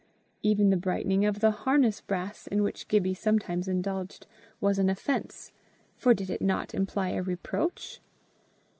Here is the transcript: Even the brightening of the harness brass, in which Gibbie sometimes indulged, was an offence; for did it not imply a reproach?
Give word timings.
Even 0.41 0.71
the 0.71 0.77
brightening 0.77 1.25
of 1.27 1.41
the 1.41 1.51
harness 1.51 2.01
brass, 2.01 2.47
in 2.47 2.63
which 2.63 2.87
Gibbie 2.87 3.13
sometimes 3.13 3.67
indulged, 3.67 4.25
was 4.59 4.79
an 4.79 4.89
offence; 4.89 5.51
for 5.95 6.15
did 6.15 6.31
it 6.31 6.41
not 6.41 6.73
imply 6.73 7.09
a 7.11 7.21
reproach? 7.21 8.01